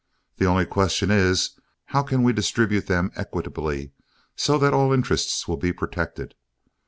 The 0.37 0.47
only 0.47 0.65
question 0.65 1.11
is, 1.11 1.51
how 1.85 2.01
can 2.01 2.23
we 2.23 2.33
distribute 2.33 2.87
them 2.87 3.11
equitably 3.15 3.91
so 4.35 4.57
that 4.57 4.73
all 4.73 4.91
interests 4.91 5.47
will 5.47 5.57
be 5.57 5.71
protected. 5.71 6.33